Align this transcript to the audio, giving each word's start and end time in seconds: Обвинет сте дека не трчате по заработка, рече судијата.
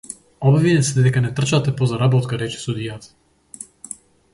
Обвинет 0.51 0.87
сте 0.87 1.03
дека 1.07 1.23
не 1.25 1.31
трчате 1.41 1.75
по 1.83 1.91
заработка, 1.93 2.43
рече 2.45 2.63
судијата. 2.63 3.97